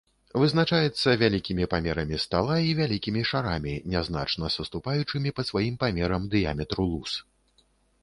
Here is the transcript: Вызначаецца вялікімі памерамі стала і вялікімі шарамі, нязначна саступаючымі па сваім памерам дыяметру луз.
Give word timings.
Вызначаецца 0.43 1.09
вялікімі 1.23 1.67
памерамі 1.73 2.17
стала 2.25 2.57
і 2.69 2.73
вялікімі 2.81 3.21
шарамі, 3.33 3.75
нязначна 3.95 4.53
саступаючымі 4.57 5.37
па 5.41 5.49
сваім 5.53 5.75
памерам 5.85 6.21
дыяметру 6.37 6.93
луз. 6.93 7.11